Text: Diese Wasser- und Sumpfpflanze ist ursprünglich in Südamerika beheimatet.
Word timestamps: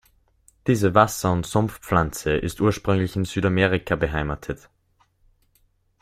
Diese 0.65 0.95
Wasser- 0.95 1.31
und 1.31 1.45
Sumpfpflanze 1.45 2.35
ist 2.35 2.59
ursprünglich 2.59 3.15
in 3.15 3.23
Südamerika 3.23 3.95
beheimatet. 3.95 4.67